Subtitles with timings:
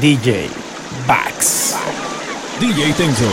[0.00, 0.50] DJ
[1.08, 1.72] Bax.
[2.60, 3.32] DJ Tenso.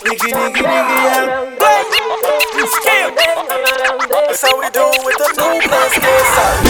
[0.00, 0.72] Nigga, nigga,
[4.10, 6.69] That's how we do with the new plus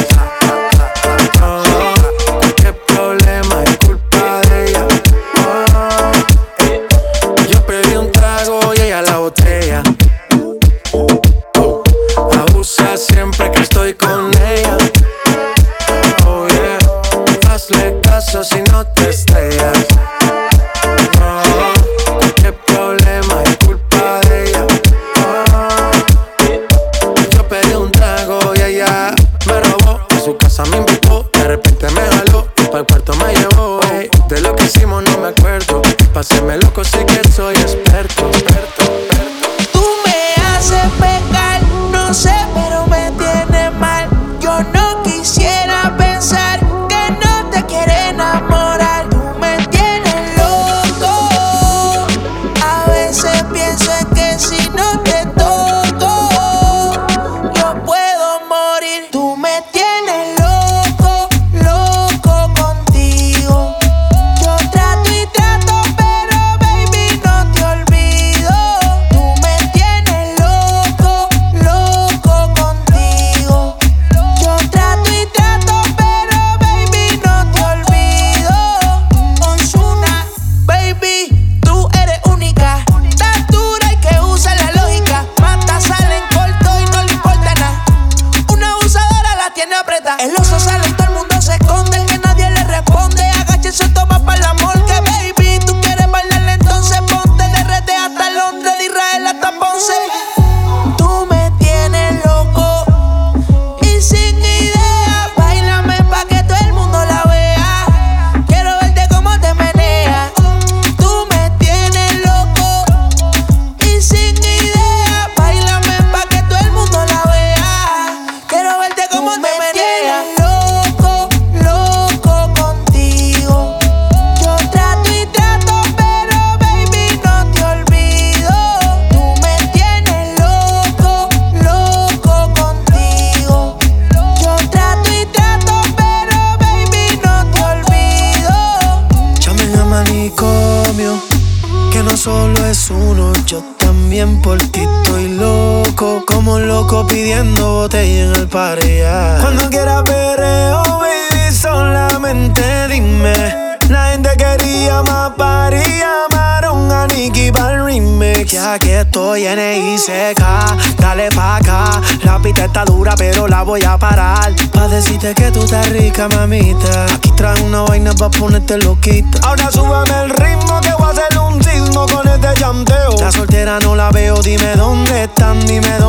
[169.43, 173.17] Ahora súbame el ritmo que voy a hacer un sismo con este llanteo.
[173.19, 176.00] La soltera no la veo, dime dónde están, dime dónde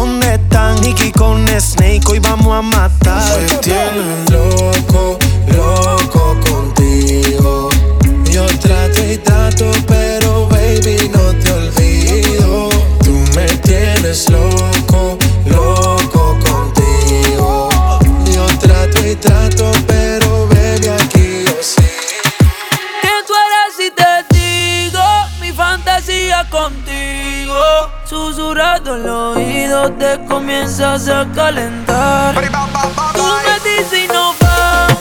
[29.91, 32.35] te comienzas a calentar.
[32.35, 34.99] Tú me dices y no vamos,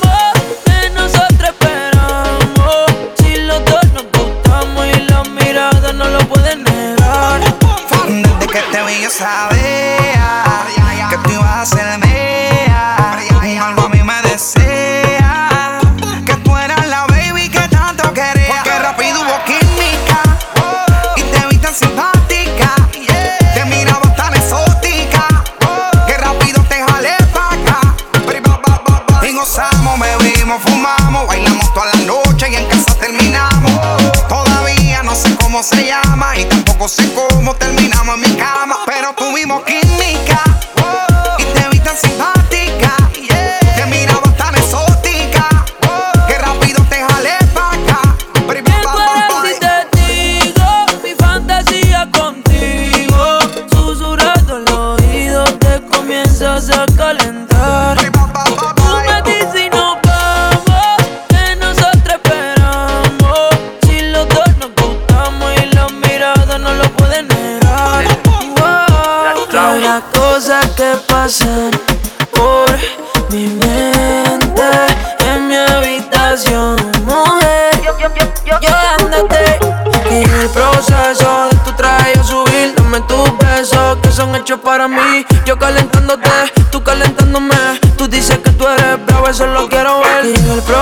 [0.65, 2.85] que nosotros esperamos.
[3.17, 7.41] Si los dos nos gustamos y las miradas no lo pueden negar.
[8.07, 9.80] Desde que te vi yo sabes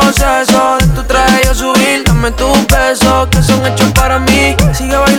[0.09, 0.77] proceso.
[0.79, 4.55] De tu traje yo subir, dame tus besos que son hechos para mí.
[4.73, 5.18] Sigue bailando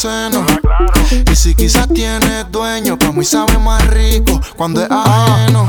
[0.00, 5.66] Y si quizás tiene dueño, pues para mí sabe más rico cuando es ajeno.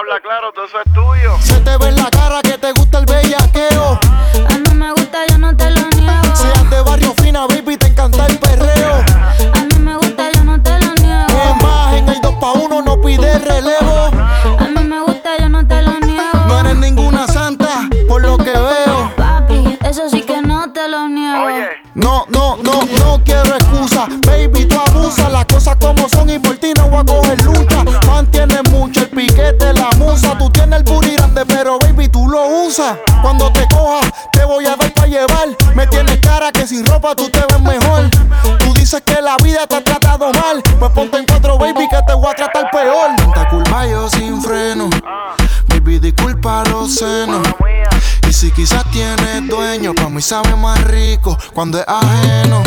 [0.00, 1.36] habla claro, todo eso es tuyo.
[50.30, 52.62] sabe más rico cuando es ajeno.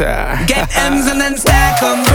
[0.00, 2.13] Uh, Get M's and then stack 'em.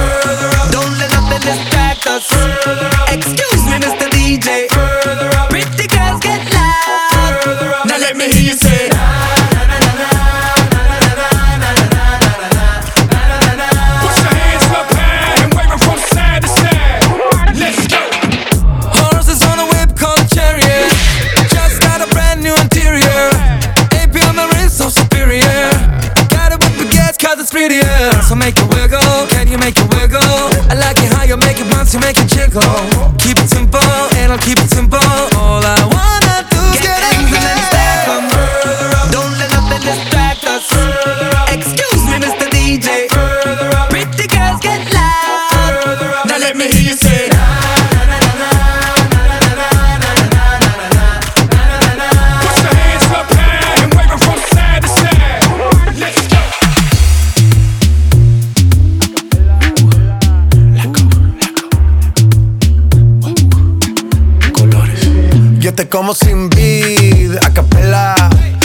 [65.90, 68.16] como sin vida, a capela.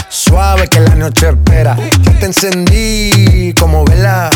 [0.09, 1.77] Suave que la noche espera.
[2.03, 4.31] Ya te encendí como vela.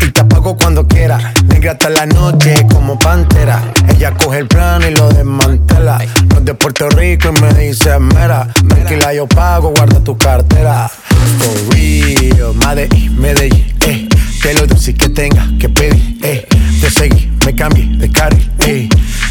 [0.00, 1.32] Y te apago cuando quiera.
[1.46, 3.72] Negra hasta la noche como pantera.
[3.88, 5.98] Ella coge el plano y lo desmantela.
[6.28, 8.46] No es de Puerto Rico y me dice mera.
[8.68, 10.88] Tranquila, yo pago, guarda tu cartera.
[10.88, 12.54] For real,
[13.16, 13.57] Medellín
[14.48, 14.66] que lo eh, eh.
[14.66, 16.46] dulce que tenga que pedir, eh.
[16.80, 18.88] Te seguí, me cambié de carril, eh.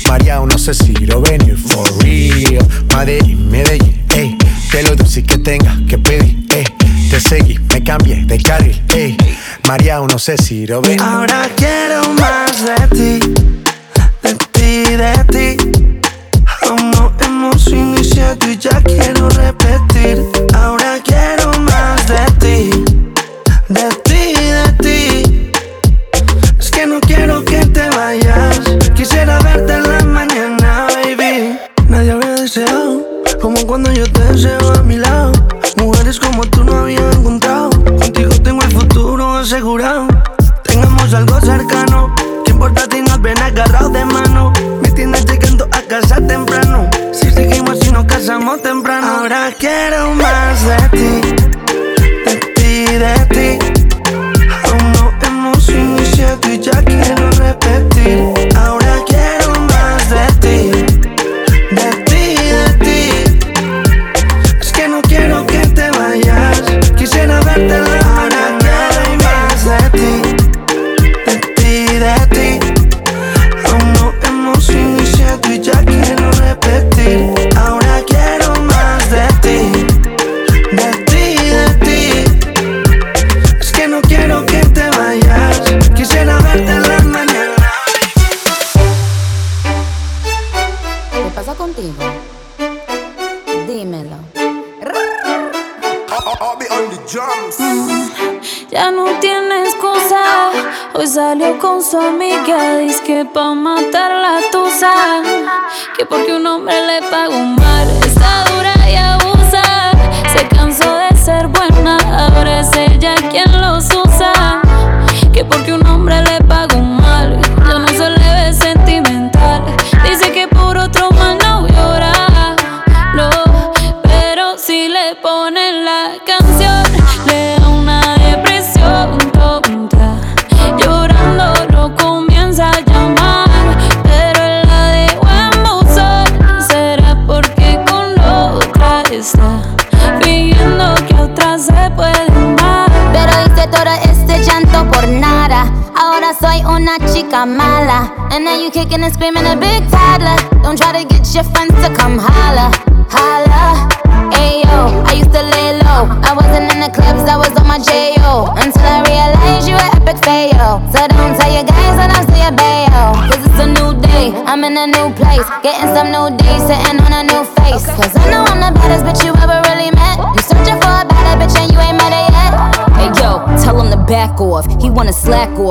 [0.08, 2.68] María, no sé si lo venir, for real.
[2.94, 4.38] Madrid, Medellín, eh.
[4.72, 6.64] Te lo dulce que tenga que pedir, eh.
[7.10, 9.18] Te seguí, me cambié de carril, eh.
[9.68, 11.02] María, no sé si lo venir.
[11.02, 13.34] Ahora quiero más de ti,
[14.22, 15.77] de ti, de ti
[49.48, 49.94] I get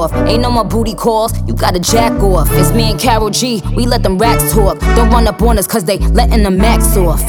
[0.07, 0.29] off.
[0.29, 2.49] Ain't no more booty calls, you gotta jack off.
[2.53, 4.79] It's me and Carol G, we let them racks talk.
[4.97, 7.23] Don't run up on us cause they letting the max off.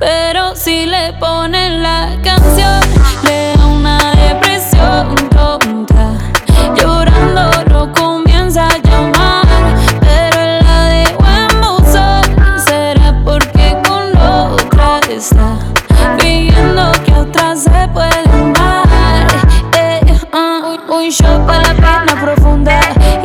[0.00, 2.80] Pero si le ponen la canción,
[3.24, 6.18] le da una depresión tonta.
[6.76, 9.46] Llorando lo comienza a llamar,
[10.00, 12.24] pero él la dejó en buzón.
[12.66, 15.58] Será porque con otra está
[16.20, 18.23] viendo que otra se puede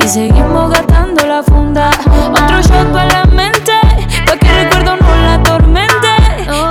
[0.09, 1.91] seguimos gastando la funda.
[2.31, 3.73] Otro shot para la mente,
[4.25, 6.07] pa' que el recuerdo no la atormente.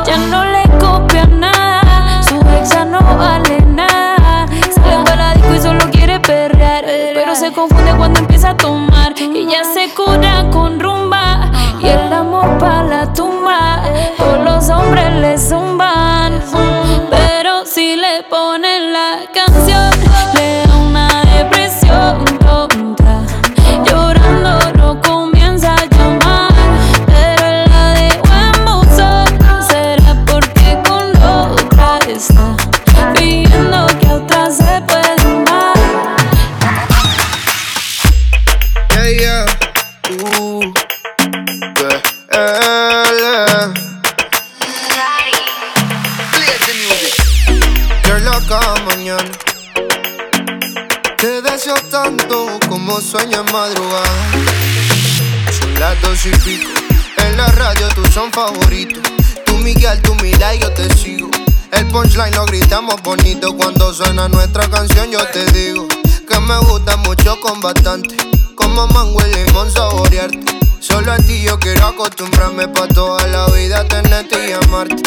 [0.04, 4.46] Ya no le copia nada, su ex ya no vale nada.
[4.74, 9.14] Sale para la disco y solo quiere perrear, pero se confunde cuando empieza a tomar.
[9.16, 13.82] Y ya se cura con rumba y el amor para la tumba.
[14.16, 15.87] Todos los hombres le zumban,
[62.88, 65.10] gritamos bonito cuando suena nuestra canción.
[65.10, 65.86] Yo te digo
[66.26, 68.16] que me gusta mucho con bastante.
[68.54, 70.40] Como mango y limón saborearte.
[70.80, 75.02] Solo a ti yo quiero acostumbrarme pa' toda la vida tenerte y amarte.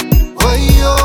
[0.46, 0.96] Oye, yo,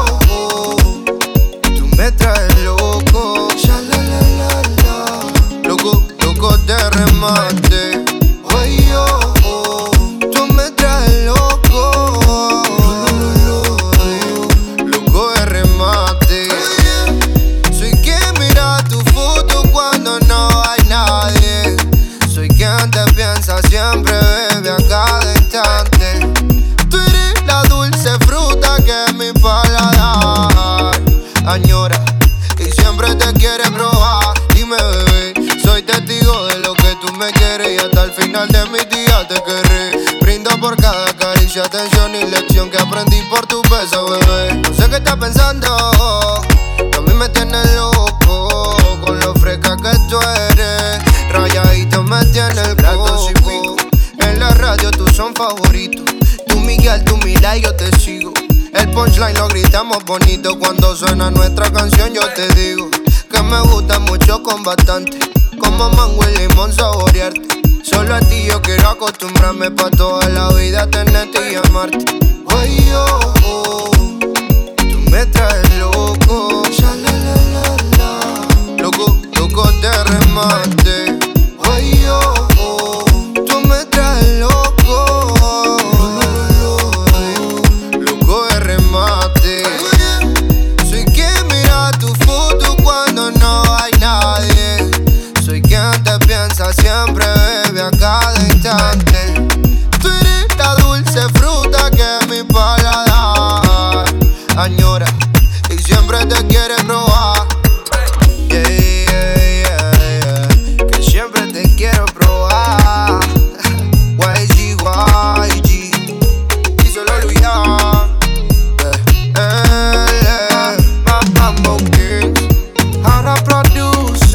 [1.76, 3.48] tú me traes loco.
[3.56, 5.68] Sha, la, la, la, la.
[5.68, 8.04] Loco, loco de remate.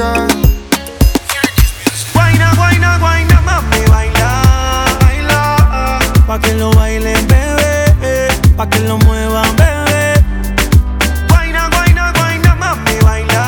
[0.02, 0.28] Producer.
[2.14, 4.30] Guaina, guaina, guaina, mami, baila,
[5.02, 6.00] baila.
[6.28, 8.28] Pa' que lo bailen, bebé.
[8.58, 10.24] Pa' que lo muevan, bebé.
[11.30, 13.44] Guaina, guaina, guaina, mami, baila,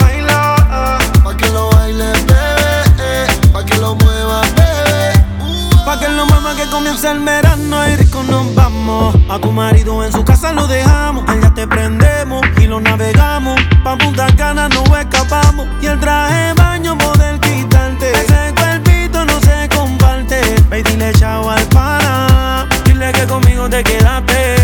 [0.00, 0.98] baila.
[1.24, 5.12] Pa' que lo baile, bebé, pa' que lo mueva, bebé.
[5.84, 9.14] Pa' que lo mueva que comienza el verano y rico nos vamos.
[9.28, 11.28] A tu marido en su casa lo dejamos.
[11.28, 13.60] Allá te prendemos y lo navegamos.
[13.84, 14.82] Pa' Punta Cana no
[15.80, 18.12] Y el traje baño poder quitarte.
[18.12, 20.40] Ese cuerpito no se comparte.
[20.70, 22.68] Ve dile chao al pana.
[22.84, 24.55] Dile que conmigo te quedaste.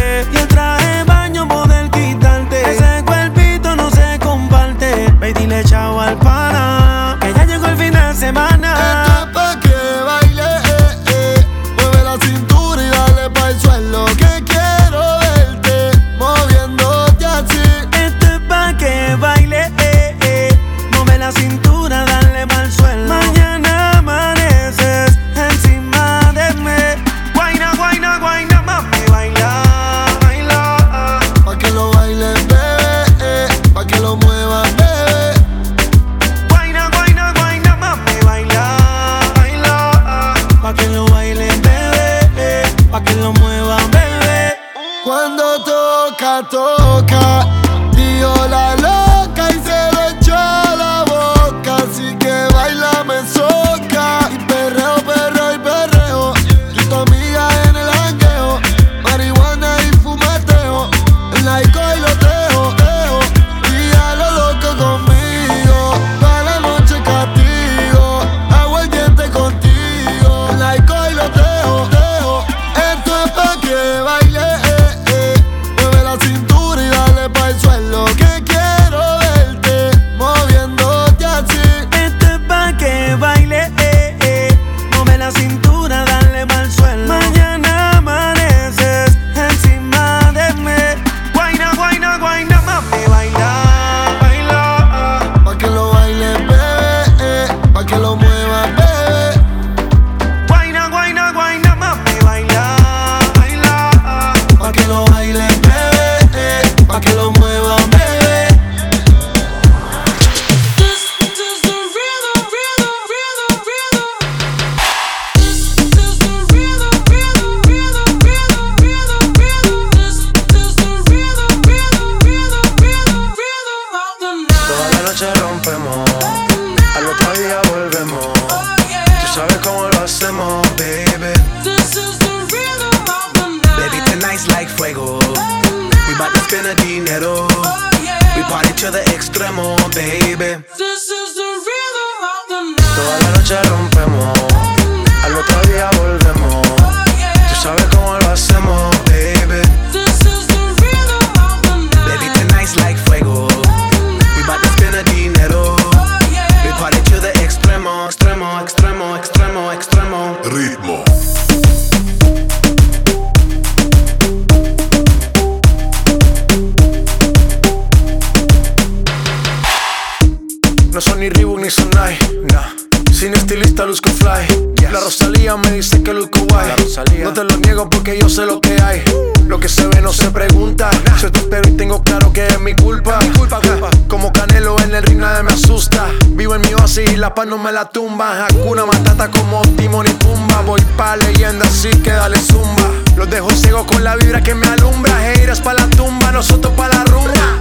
[195.61, 197.61] Pa' la tumba, nosotros pa' la rumba.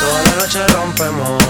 [0.00, 1.42] Toda la noche rompemos,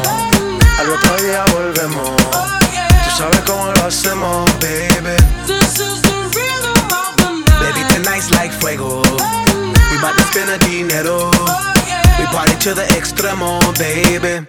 [0.78, 2.16] al otro día volvemos.
[2.16, 5.16] Tú sabes cómo lo hacemos, baby.
[7.60, 9.02] Baby, tonight's like fuego.
[9.90, 11.30] We bout to spend the dinero.
[12.18, 14.46] We party to the extremo, baby.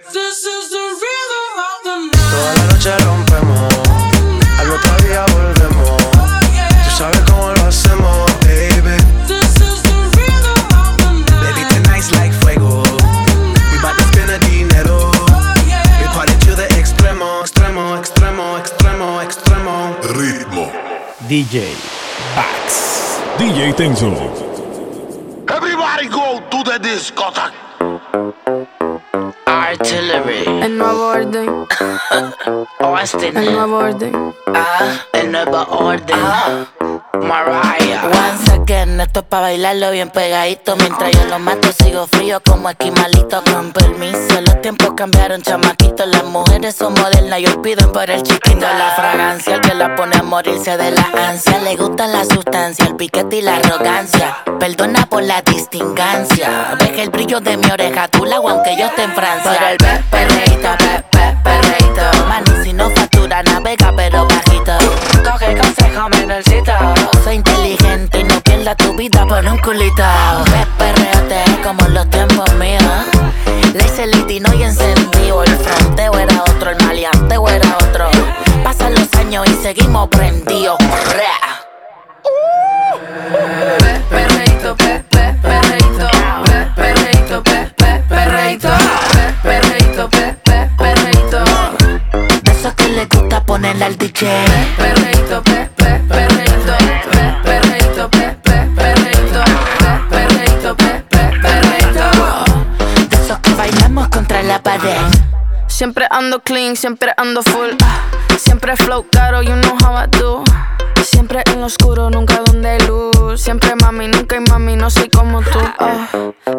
[2.30, 3.74] Toda la noche rompemos,
[4.58, 6.15] al otro día volvemos.
[6.96, 8.96] Sabes cómo lo hacemos, baby.
[11.28, 12.82] Baby, tonight's like fuego.
[13.70, 15.10] We bout to spend the dinero.
[16.00, 19.94] We party to the extremo, extremo, extremo, extremo, extremo.
[20.14, 20.72] Ritmo.
[21.28, 21.68] DJ
[22.34, 23.20] Bax.
[23.36, 24.16] DJ Tenso.
[25.50, 28.45] Everybody go to the discotheque.
[30.66, 31.48] El nuevo orden,
[32.80, 33.36] Austin.
[33.36, 34.34] el nuevo orden.
[34.52, 36.18] Ah, el nuevo orden.
[37.22, 38.02] Mariah.
[38.04, 40.74] Once again, esto es pa' bailarlo bien pegadito.
[40.74, 43.44] Mientras yo lo mato, sigo frío como esquimalito.
[43.44, 46.08] Con permiso, los tiempos cambiaron, chamaquitos.
[46.08, 48.58] Las mujeres son modernas y hoy piden por el chiquito.
[48.58, 51.58] La fragancia, el que la pone a morirse de la ansia.
[51.60, 54.38] Le gusta la sustancia, el piquete y la arrogancia.
[54.58, 56.74] Perdona por la distingancia.
[56.80, 59.76] Deja el brillo de mi oreja, tú la aunque yo esté en Francia.
[60.10, 64.72] Por el perreíto, pe, pe, si no factura, navega, pero bajito.
[65.24, 66.72] Coge consejo, menorcito.
[67.24, 70.04] Soy inteligente y no pierda tu vida por un culito.
[70.44, 72.82] Pe, perreate como los tiempos míos.
[73.74, 75.42] Le hice litino y encendido.
[75.42, 78.08] El fronteo era otro, el maleanteo era otro.
[78.64, 80.78] Pasan los años y seguimos prendidos.
[80.78, 81.24] Pe,
[83.30, 84.05] perreíto,
[93.56, 94.26] ponerle al DJ.
[94.76, 96.76] Perreíto, pe, pe, perreíto.
[97.10, 99.40] Pe, perreíto, pe, pe, perreíto.
[99.78, 102.04] Pe, perreíto, pe, pe, perreíto.
[103.08, 105.00] De esos que bailamos contra la pared.
[105.68, 107.70] Siempre ando clean, siempre ando full.
[108.36, 110.44] Siempre flow caro, you know how I do.
[111.16, 113.40] Siempre en lo oscuro, nunca donde hay luz.
[113.40, 115.58] Siempre mami, nunca hay mami, no soy como tú.
[115.78, 116.08] Ah,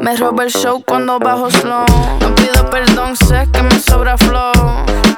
[0.02, 1.86] me roba el show cuando bajo slow.
[2.20, 4.52] No pido perdón, sé que me sobra flow.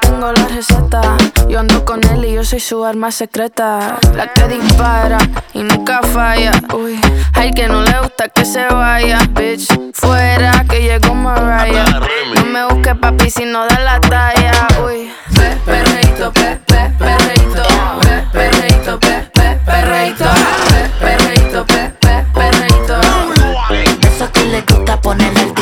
[0.02, 1.16] Tengo la receta,
[1.48, 3.98] yo ando con él y yo soy su arma secreta.
[4.14, 5.20] La que dispara
[5.54, 6.52] y nunca falla.
[6.74, 7.00] Uy,
[7.34, 9.70] hay que no le gusta que se vaya, bitch.
[9.94, 12.02] Fuera que llegó Mariah.
[12.36, 14.68] No me busques papi si no da la talla.
[14.86, 17.64] Uy, pe, perreito, pe, pe, perreito,
[18.02, 19.29] pe, perreito, pe, pe,
[20.00, 20.26] perreito,
[20.70, 23.00] pe, perreito, pe, pe, perreito.
[24.08, 25.59] Eso que le gusta ponerle el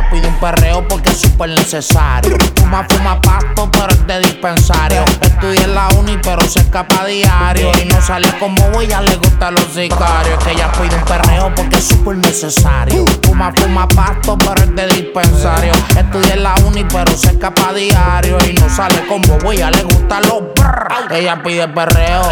[0.00, 2.34] Ella pide un perreo porque es súper necesario.
[2.56, 5.04] Fuma, fuma pasto, pero es de dispensario.
[5.20, 7.70] Estudia en la uni, pero se escapa diario.
[7.82, 10.42] Y no sale como ella, le gustan los sicarios.
[10.42, 13.04] Que ella pide un perreo porque es súper necesario.
[13.24, 15.72] Fuma, fuma pasto, pero es de dispensario.
[15.94, 18.38] Estudia en la uni, pero se escapa diario.
[18.48, 21.12] Y no sale como ella, le gustan los brr.
[21.12, 22.22] Ella pide perreo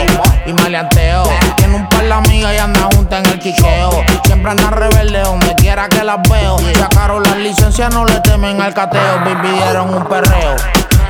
[0.47, 1.25] y maleanteo.
[1.57, 3.91] Tiene un par de amigas y anda junta en el quiqueo.
[4.25, 6.57] Siempre anda rebelde donde quiera que las veo.
[6.79, 9.19] Sacaron las licencias, no le temen al cateo.
[9.25, 10.57] Baby, dieron un perreo.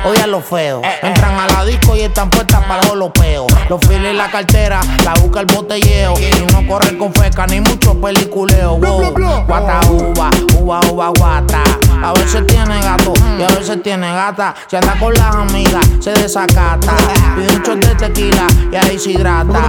[0.03, 0.81] Odian lo feo.
[1.01, 3.45] Entran a la disco y están puestas para el jolopeo.
[3.67, 6.13] Los files y la cartera, la busca el botelleo.
[6.17, 8.77] Y no corre con feca ni mucho peliculeo.
[8.77, 9.13] Wow.
[9.45, 11.63] Guata uva, uva, uva, guata.
[12.01, 14.55] A veces tiene gato y a veces tiene gata.
[14.67, 16.93] Se anda con las amigas, se desacata.
[17.35, 19.59] Pide un shot de tequila y ahí se hidrata.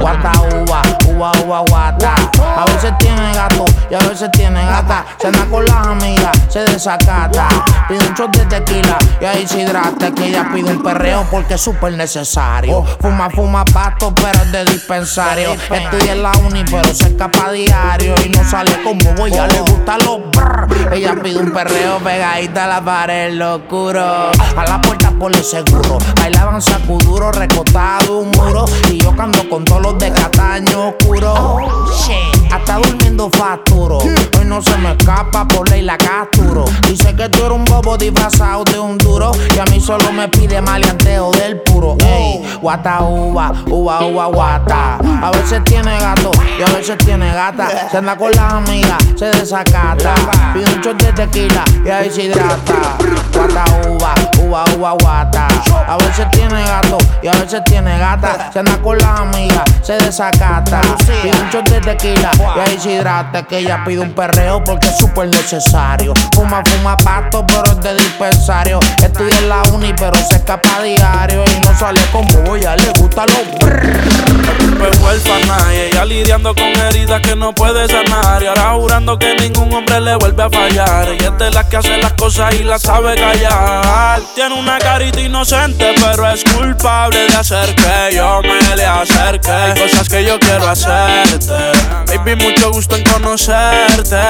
[0.00, 0.82] Guata uva,
[1.14, 2.14] uva, uva, guata.
[2.56, 5.04] A veces tiene gato y a veces tiene gata.
[5.18, 7.48] Se anda con las amigas, se desacata.
[7.88, 10.12] Pide un shot de tequila y ahí se hidrata.
[10.12, 12.84] Que ella pide un perreo porque es súper necesario.
[13.00, 15.52] Fuma, fuma pasto, pero es de dispensario.
[15.52, 18.14] Estudia en la uni, pero se escapa a diario.
[18.24, 20.92] Y no sale como voy, a le gusta los brr.
[20.92, 24.02] Ella pide un perreo pegadita a la pared, lo oscuro.
[24.02, 25.98] A la puerta por el seguro.
[26.16, 28.64] Bailaban sacuduro, recostado un muro.
[28.90, 31.58] Y yo cando con todos los de Cataño oscuro.
[32.04, 33.98] Shit, hasta durmiendo facturo.
[33.98, 36.64] Hoy no se me escapa por ley la capturo.
[36.88, 39.32] Dice que tú eres un bobo disfrazado de un duro.
[39.54, 41.96] Y a mí solo me pide maleanteo del puro.
[42.00, 44.98] Ey, guata uva, uva, uva, guata.
[45.22, 47.88] A veces tiene gato y a veces tiene gata.
[47.90, 50.14] Se anda con las amigas, se desacata.
[50.52, 52.96] Pide un shot de tequila y ahí se hidrata.
[53.32, 54.14] Guata uva,
[54.54, 55.48] uva, uva, guata.
[55.86, 58.50] A veces tiene gato y a veces tiene gata.
[58.52, 60.80] Se anda con las amigas, se desacata.
[61.22, 63.42] Pide un shot de tequila y ahí se hidrata.
[63.42, 66.14] Que ella pide un perreo porque es súper necesario.
[66.34, 68.78] Fuma, fuma pasto, pero es de dispensario.
[69.02, 71.44] Estudia en la uni, pero se escapa a diario.
[71.44, 76.64] Y no sale como voy, a le gusta los Fue huérfana y ella lidiando con
[76.64, 78.42] heridas que no puede sanar.
[78.42, 81.08] Y ahora jurando que ningún hombre le vuelve a fallar.
[81.08, 84.20] Ella es de las que hace las cosas y las sabe callar.
[84.46, 89.80] Tiene una carita inocente, pero es culpable de hacer que yo me le acerque.
[89.80, 91.72] Cosas que yo quiero hacerte.
[92.08, 94.20] Baby, mucho gusto en conocerte.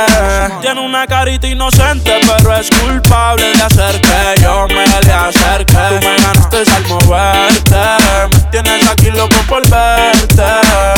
[0.61, 5.75] Tiene una carita inocente, pero es culpable de hacer que yo me le acerque.
[5.75, 8.47] Tú me ganaste al moverte.
[8.53, 10.45] Tienes aquí loco por verte.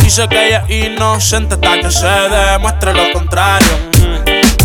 [0.03, 3.96] Dice que ella es inocente hasta que se demuestre lo contrario.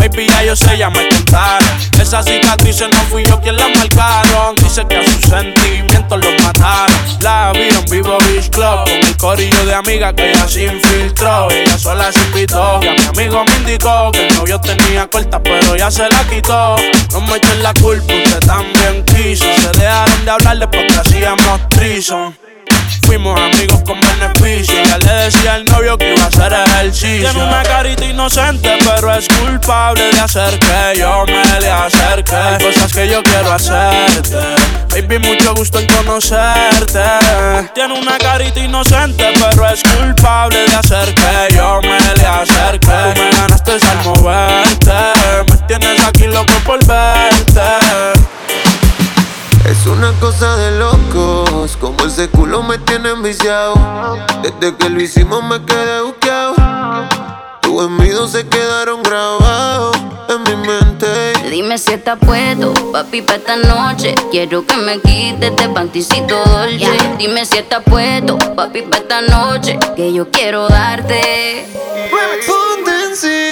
[0.02, 1.68] Baby, ya yo sé, ya me contaron.
[2.00, 4.56] Esas cicatrices no fui yo quien las marcaron.
[4.56, 6.96] Dice que a sus sentimientos los mataron.
[7.20, 11.48] La vi en Vivo Beach Club con el corillo de amigas que ella se infiltró.
[11.52, 12.80] Ella sola se invitó.
[12.82, 16.24] Y a mi amigo me indicó que el novio tenía corta, pero ya se la
[16.24, 16.74] quitó.
[17.12, 19.44] No me echen la culpa, usted también quiso.
[19.60, 22.41] Se dejaron de hablarle porque hacíamos trison.
[23.06, 24.74] Fuimos amigos con beneficio.
[24.78, 27.30] Ella le decía al novio que iba a hacer ejercicio.
[27.30, 32.34] Tiene una carita inocente, pero es culpable de hacer que yo me le acerque.
[32.34, 34.38] Hay cosas que yo quiero hacerte.
[34.90, 37.02] Baby, mucho gusto en conocerte.
[37.74, 42.86] Tiene una carita inocente, pero es culpable de hacer que yo me le acerque.
[43.14, 44.92] Tú me ganaste al moverte.
[45.50, 47.60] Me tienes aquí loco por verte.
[49.64, 53.74] Es una cosa de locos, como ese culo me tiene enviciado.
[54.42, 56.54] Desde que lo hicimos me quedé buqueado.
[57.60, 59.96] Tus envidios se quedaron grabados
[60.28, 61.32] en mi mente.
[61.48, 64.14] Dime si estás puesto, papi, pa' esta noche.
[64.30, 66.90] Quiero que me quites de panticito dolce.
[67.18, 69.78] Dime si estás puesto, papi, pa' esta noche.
[69.94, 71.68] Que yo quiero darte.
[72.46, 73.51] Ponte encima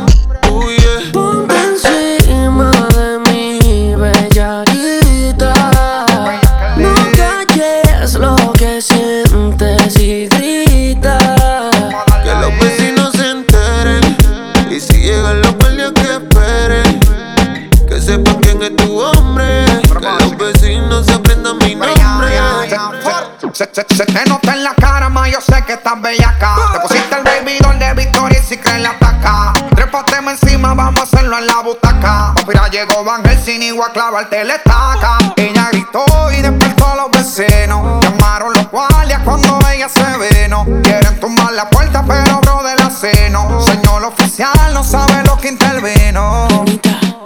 [23.61, 26.55] Se, se, se te nota en la cara, ma, yo sé que estás bellaca.
[26.73, 29.53] Te pusiste el baby doll de Victoria y si crees la ataca.
[29.75, 32.33] Trépateme encima, vamos a hacerlo en la butaca.
[32.47, 35.19] Mira, llegó Van Helsing y a clavarte la estaca.
[35.35, 36.03] Ella gritó
[36.35, 38.03] y despertó a los vecinos.
[38.03, 40.65] Llamaron los guardias cuando ella se veno.
[40.81, 43.61] Quieren tumbar la puerta, pero bro de la seno.
[43.61, 46.47] Señor oficial, no sabe lo que intervino.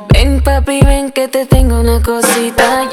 [0.09, 2.89] Ven papi, ven que te tengo una cosita.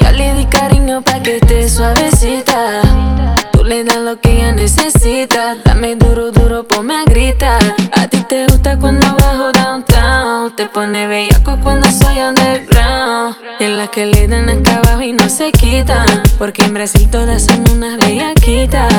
[5.25, 7.61] Dame duro, duro, ponme a gritar.
[7.93, 10.53] A ti te gusta cuando bajo downtown.
[10.53, 13.37] Te pone bellaco cuando soy underground.
[13.61, 16.05] En las que le dan acá abajo y no se quitan.
[16.37, 18.91] Porque en Brasil todas son unas bellaquitas.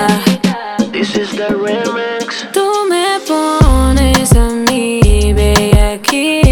[0.92, 2.46] This is the remix.
[2.54, 6.43] Tú me pones a mí bellaquita.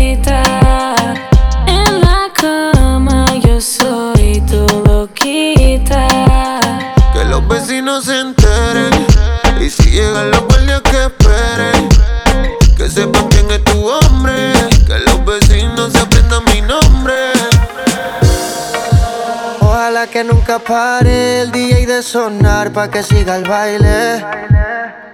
[20.25, 24.25] Nunca pare el DJ de sonar pa' que siga el baile.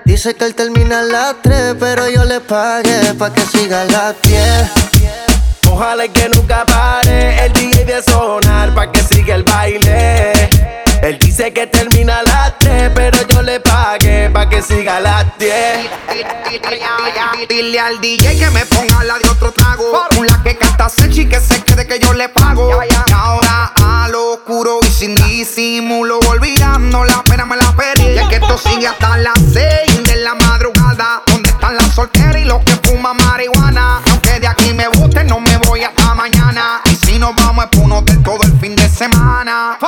[0.05, 3.85] Dice que él termina a las 3, pero yo le pagué pa' que siga a
[3.85, 4.71] las 10.
[5.71, 10.33] Ojalá que nunca pare el DJ de sonar pa' que siga el baile.
[11.03, 13.98] Él dice que termina a las 3, pero yo le pagué pa'
[14.59, 15.49] que siga a las 10.
[17.49, 19.85] Dile al DJ que me ponga la de otro trago.
[20.19, 22.69] Una que canta Sechi que se quede que yo le pago.
[22.83, 26.19] Y ahora a lo oscuro y sin disimulo.
[26.29, 28.15] Olvidando la pena me la perdí.
[28.15, 31.23] Y es que esto sigue hasta las 6 de la madrugada.
[31.27, 34.03] ¿Dónde están las solteras y los que fuman marihuana?
[34.11, 36.81] Aunque de aquí me guste, no me voy hasta mañana.
[36.87, 39.79] Y si nos vamos es pa' un hotel todo el fin de semana.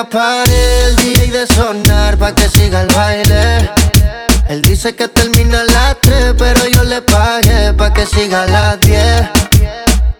[0.00, 3.70] Que pare el DJ de sonar pa' que siga el baile.
[4.48, 8.46] Él dice que termina a las 3, pero yo le pagué pa' que siga a
[8.46, 9.28] las 10.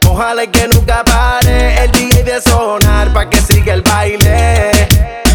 [0.06, 4.70] Ojalá que nunca pare el DJ de sonar pa' que siga el baile.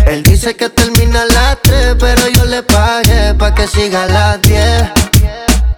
[0.06, 4.08] Él dice que termina a las 3, pero yo le pagué pa' que siga a
[4.08, 4.62] las 10.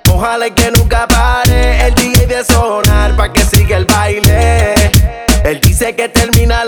[0.10, 4.74] Ojalá que nunca pare el DJ de sonar pa' que siga el baile.
[5.44, 6.66] Él dice que termina a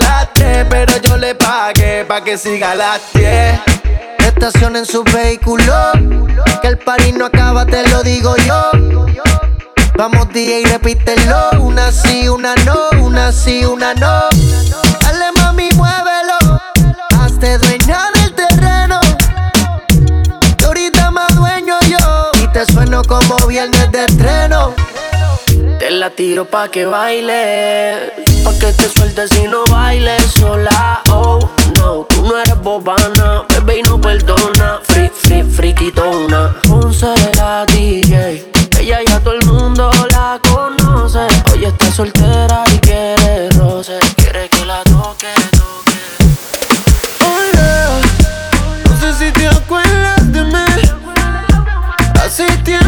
[2.10, 3.60] pa' que siga a las 10.
[4.26, 5.72] Estacionen su vehículo,
[6.60, 8.72] que el party no acaba, te lo digo yo.
[9.96, 14.28] Vamos DJ, repítelo, una sí, una no, una sí, una no.
[15.02, 16.60] Dale mami, muévelo,
[17.20, 18.98] hazte dueña del terreno.
[20.58, 24.74] Que ahorita más dueño yo, y te sueno como viernes de estreno.
[25.90, 28.12] La tiro pa' que baile,
[28.44, 31.02] pa' que te sueltes y no bailes sola.
[31.10, 31.40] Oh
[31.78, 34.78] no, tú no eres bobana, bebé y no perdona.
[34.84, 36.54] Free, free, friquitona.
[36.62, 41.26] Ponce la DJ, ella ya todo el mundo la conoce.
[41.52, 45.26] Hoy está soltera y quiere roce, quiere que la toque,
[45.58, 45.98] toque.
[48.88, 50.64] No sé si te acuerdas de mí.
[52.22, 52.79] Hace tiempo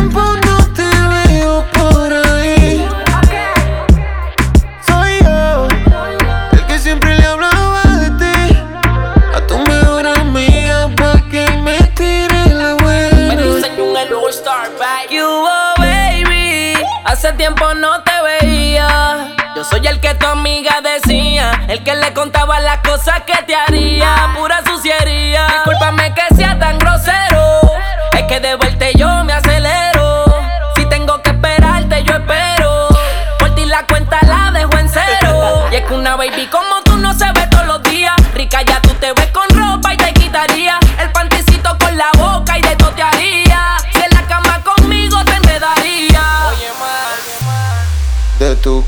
[15.09, 16.75] You oh, baby,
[17.05, 19.37] hace tiempo no te veía.
[19.55, 23.55] Yo soy el que tu amiga decía, el que le contaba las cosas que te
[23.55, 25.02] haría, pura suciería.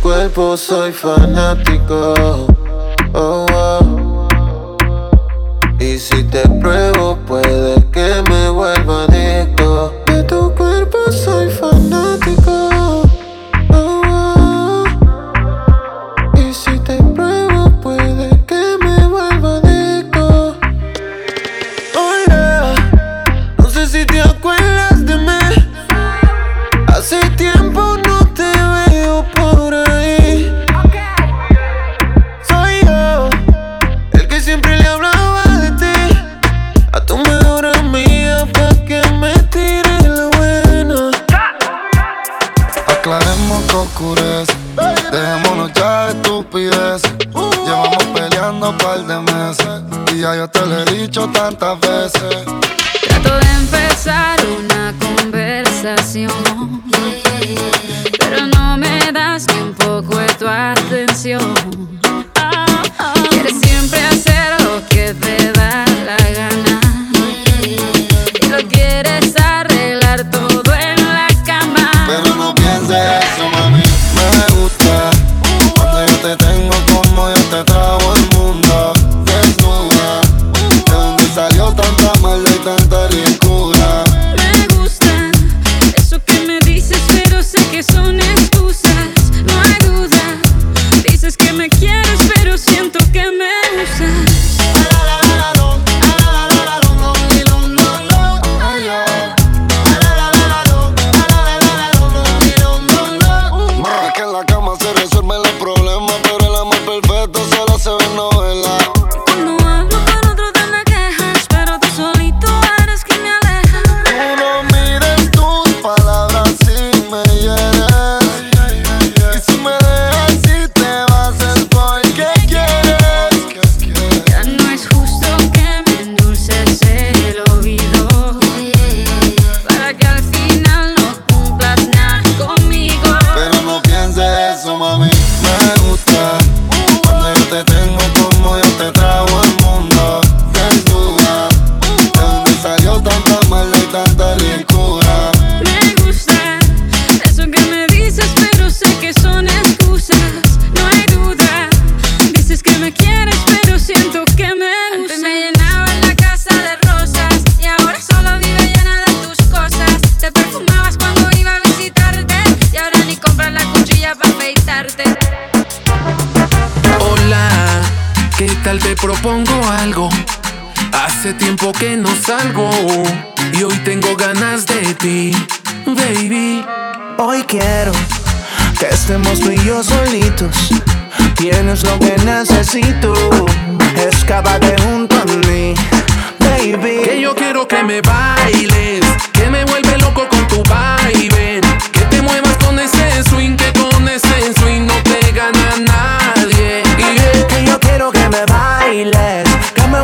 [0.05, 2.54] Cuerpo soy fanático.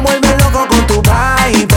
[0.00, 1.69] Que me vuelve loco con tu baile.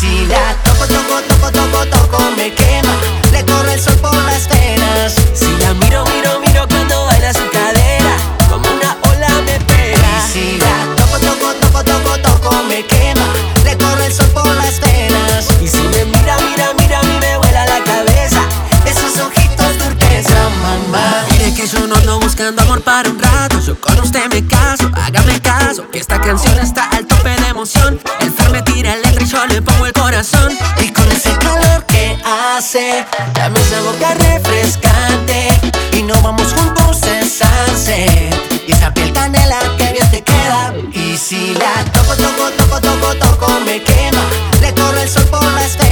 [0.00, 2.94] Si la toco, toco, toco, toco, toco, me quema.
[3.32, 5.14] Le corre el sol por las venas.
[5.34, 8.16] Si la miro, miro, miro cuando baila su cadera.
[8.48, 10.26] Como una ola me pega.
[10.32, 13.26] Si la toco, toco, toco, toco, toco, me quema.
[13.62, 15.46] Le corre el sol por las venas.
[15.60, 18.40] Y si me mira, mira, mira, a mí me vuela la cabeza.
[18.86, 21.26] Esos ojitos turquesa, mamá.
[21.32, 23.60] Mire que yo no ando buscando amor para un rato.
[23.60, 25.90] Yo con usted me caso, hágame caso.
[25.90, 28.00] Que esta canción está al tope de emoción.
[28.20, 30.56] El me tira el yo le pongo el corazón.
[30.78, 35.48] Y con ese calor que hace, dame esa boca refrescante.
[35.92, 38.64] Y nos vamos juntos en sunset.
[38.66, 40.74] Y esa piel canela que bien te queda.
[40.92, 44.22] Y si la toco, toco, toco, toco, toco, me quema.
[44.60, 45.89] Le corre el sol por la esfera.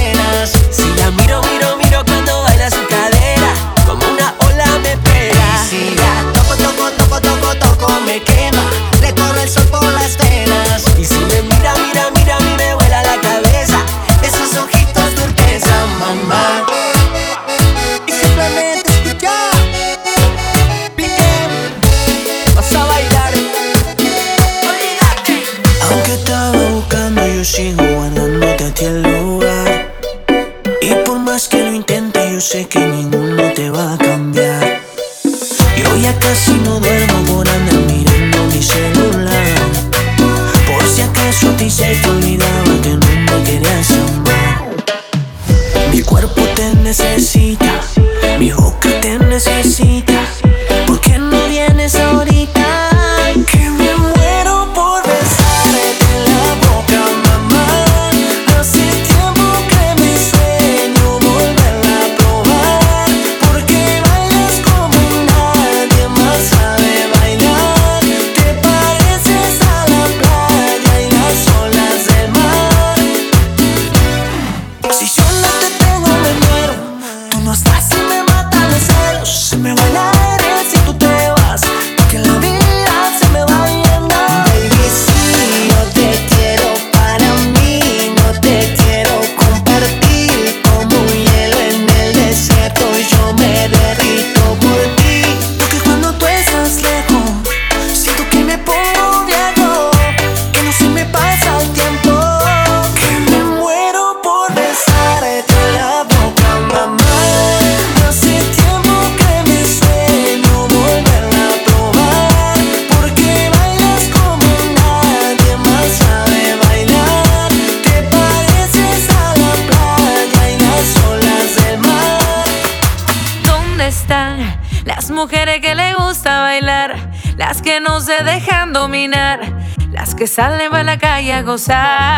[130.19, 132.18] que salen a la calle a gozar.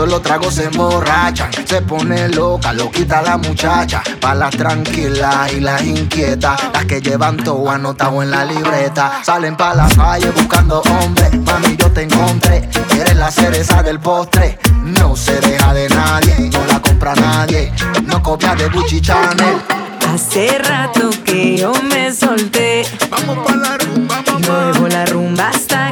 [0.00, 1.50] Solo tragos se emborrachan.
[1.66, 4.02] Se pone loca, lo quita la muchacha.
[4.18, 6.58] Pa' las tranquilas y las inquietas.
[6.72, 9.20] Las que llevan todo anotado en la libreta.
[9.22, 11.30] Salen pa' la calle buscando hombres.
[11.40, 12.66] Mami, yo te encontré.
[12.98, 14.58] Eres la cereza del postre.
[14.84, 17.70] No se deja de nadie, no la compra nadie.
[18.04, 19.60] No copia de Gucci Chanel.
[20.08, 22.86] Hace rato que yo me solté.
[23.10, 24.24] Vamos pa' la rumba.
[24.46, 25.89] Luego la rumba hasta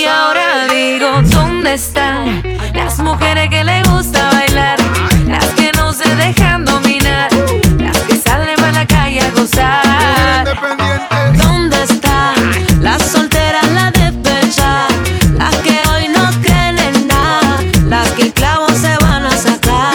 [0.00, 2.42] y ahora digo, ¿dónde están
[2.74, 4.78] las mujeres que le gusta bailar?
[5.26, 7.28] Las que no se dejan dominar.
[7.78, 10.56] Las que salen para la calle a gozar.
[11.36, 12.34] ¿Dónde están
[12.80, 14.88] las solteras, las despechas?
[15.36, 17.58] Las que hoy no creen en nada.
[17.86, 19.92] Las que el clavo se van a sacar.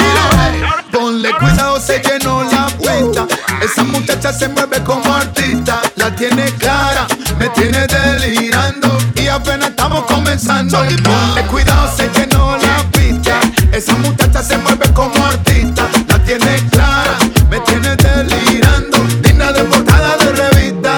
[0.92, 3.26] Ponle cuidado, se llenó la cuenta.
[3.62, 5.82] Esa muchacha se mueve como artista.
[5.96, 7.08] La tiene clara,
[7.40, 8.96] me tiene delirando.
[9.36, 10.78] Y apenas estamos comenzando.
[10.78, 13.38] Ponle cuidado, se llenó la pista.
[13.74, 15.90] Esa muchacha se mueve como artista.
[16.08, 17.18] La tiene clara,
[17.50, 18.98] me tiene delirando.
[19.22, 20.98] Digna de portada de revista.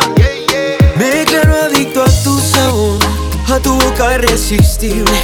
[0.98, 3.00] Me declaro adicto a tu sabor,
[3.52, 5.20] a tu boca irresistible,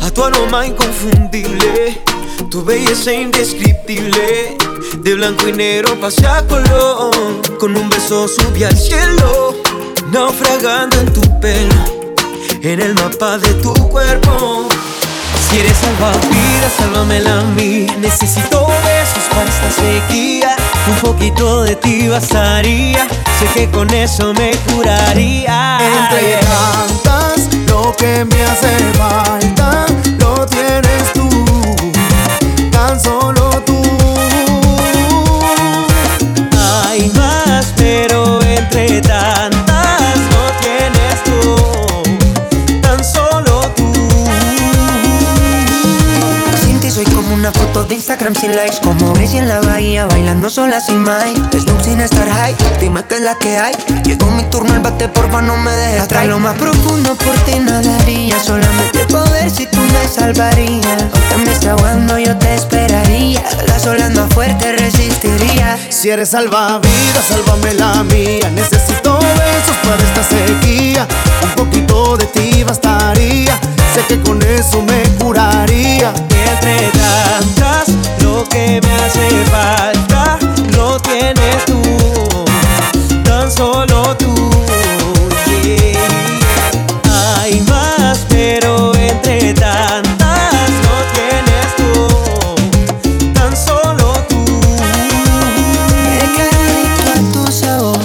[0.00, 2.00] a tu aroma inconfundible,
[2.52, 4.56] tu belleza indescriptible.
[4.98, 7.10] De blanco y negro pasé a color,
[7.58, 9.56] con un beso subí al cielo,
[10.12, 11.97] naufragando en tu pelo,
[12.62, 14.68] en el mapa de tu cuerpo.
[15.48, 17.86] Si eres salvavidas, sálvamela a mí.
[18.00, 20.56] Necesito besos para esta sequía.
[20.88, 23.06] Un poquito de ti bastaría.
[23.38, 25.57] Sé que con eso me curaría.
[48.08, 52.26] Instagram sin likes Como Gracie en la bahía bailando sola sin Mike Snoop sin estar
[52.26, 55.70] high, dime que es la que hay Llegó mi turno, el bate porfa no me
[55.72, 61.36] dejes atrás Lo más profundo por ti nadaría Solamente poder si tú me salvarías Aunque
[61.44, 67.74] me esté ahogando yo te esperaría Las olas más fuertes resistiría Si eres salvavidas, sálvame
[67.74, 68.48] la mía.
[68.54, 71.06] Necesito besos para esta sequía.
[71.42, 73.58] Un poquito de ti bastaría.
[73.94, 76.12] Sé que con eso me curaría.
[76.14, 77.77] Entre tantas, lo
[78.58, 80.38] que me hace falta
[80.76, 81.80] lo tienes tú.
[83.24, 84.34] Tan solo tú.
[87.10, 91.92] Hay más, pero entre tantas no tienes tú.
[93.32, 94.44] Tan solo tú.
[96.36, 98.00] Me adicto a tu sabor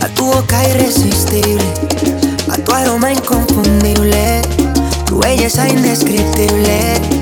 [0.00, 1.62] A tu boca irresistible
[2.50, 4.42] A tu aroma inconfundible
[5.06, 7.21] Tu belleza indescriptible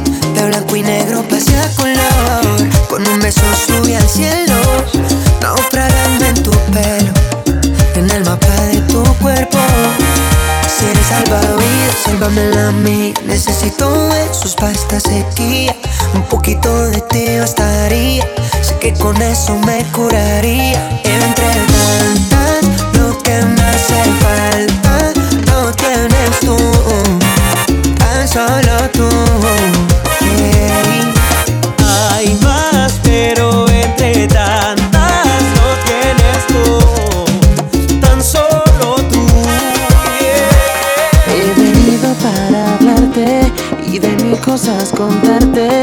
[3.07, 4.55] Un beso subí al cielo
[5.40, 7.12] Naufragando en tu pelo
[7.94, 9.59] En el mapa de tu cuerpo.
[10.68, 15.74] Si eres salvavidas, sálvamela a mí Necesito besos para esta sequía
[16.14, 18.24] Un poquito de ti bastaría.
[18.61, 21.01] Sé que con eso me curaría.
[21.03, 25.12] Entre tantas, lo que me hace falta
[25.51, 26.57] Lo tienes tú.
[27.98, 28.80] Tan solo
[45.01, 45.80] contarte